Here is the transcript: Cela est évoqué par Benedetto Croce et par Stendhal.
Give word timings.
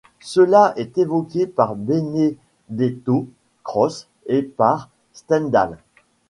Cela 0.23 0.73
est 0.77 0.97
évoqué 0.97 1.45
par 1.45 1.75
Benedetto 1.75 3.27
Croce 3.63 4.07
et 4.25 4.41
par 4.41 4.89
Stendhal. 5.13 5.77